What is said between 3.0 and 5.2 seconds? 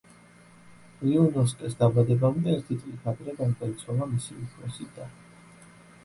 ადრე გარდაიცვალა მისი უფროსი და.